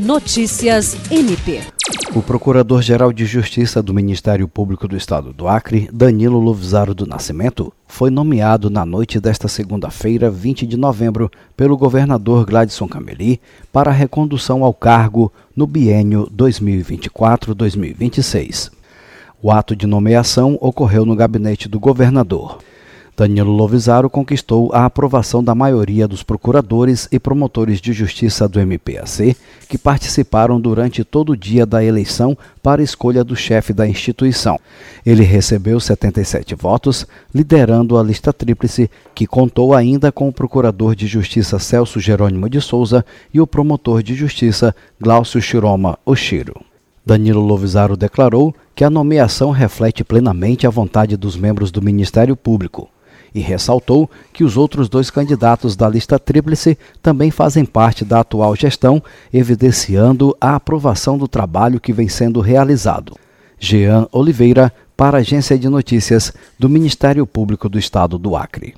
[0.00, 1.60] Notícias MP.
[2.14, 7.70] O Procurador-Geral de Justiça do Ministério Público do Estado do Acre, Danilo Lovisaro do Nascimento,
[7.86, 13.38] foi nomeado na noite desta segunda-feira, 20 de novembro, pelo governador Gladson Cameli
[13.70, 18.70] para recondução ao cargo no biênio 2024-2026.
[19.42, 22.56] O ato de nomeação ocorreu no gabinete do governador.
[23.20, 29.36] Danilo Lovisaro conquistou a aprovação da maioria dos procuradores e promotores de justiça do MPAC,
[29.68, 34.58] que participaram durante todo o dia da eleição para escolha do chefe da instituição.
[35.04, 41.06] Ele recebeu 77 votos, liderando a lista tríplice, que contou ainda com o procurador de
[41.06, 46.58] justiça Celso Jerônimo de Souza e o promotor de justiça Glaucio Chiroma Oshiro.
[47.04, 52.88] Danilo Lovisaro declarou que a nomeação reflete plenamente a vontade dos membros do Ministério Público
[53.34, 58.54] e ressaltou que os outros dois candidatos da lista tríplice também fazem parte da atual
[58.56, 63.16] gestão, evidenciando a aprovação do trabalho que vem sendo realizado.
[63.58, 68.74] Jean Oliveira, para a Agência de Notícias do Ministério Público do Estado do Acre.